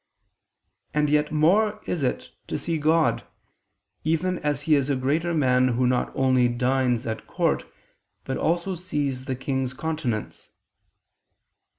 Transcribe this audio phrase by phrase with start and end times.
[0.95, 3.23] And yet more is it to see God,
[4.03, 7.65] even as he is a greater man who not only dines at court,
[8.23, 10.49] but also sees the king's countenance.